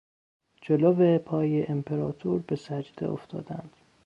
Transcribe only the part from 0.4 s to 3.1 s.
جلو پای امپراتور به سجده